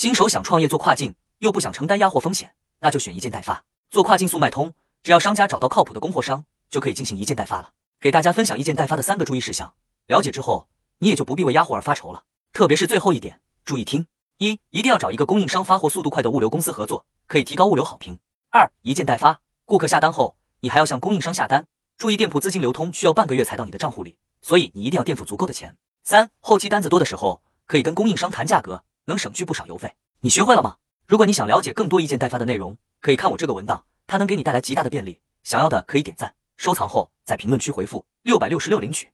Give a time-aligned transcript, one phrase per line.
[0.00, 3.62] 新手想创业做跨境，又不想承担压货风险，那就选一件代发。
[3.90, 7.68] 做跨境速卖通，只要商家找到靠谱的供货商，就可以进行一件代发了。
[8.00, 9.74] 给大家分享一件代发的三个注意事项，
[10.06, 10.66] 了解之后，
[11.00, 12.22] 你也就不必为压货而发愁了。
[12.50, 14.06] 特别是最后一点，注意听：
[14.38, 18.18] 一，一定要找一个供应商发货速度快的物流公司合作，可以提高物流好评。
[18.48, 21.66] 二，一件代发，顾客下单后，你还要向供应商下单，
[21.98, 25.76] 注意店铺资金流通需要半个月才到你的账户里，所以你一定要垫付足够的钱。
[26.04, 29.92] 三，后期单子多的时候，可以跟供应商谈价格，能省去不少邮费。
[30.20, 30.76] 你学会了吗？
[31.08, 35.20] 如果你想了解更多一件代发的内容，可以看我这个文档，它能给你带来极大的便利。
[35.42, 39.10] 想要的可以点赞、收藏后，在评论区回复六百六十六领取。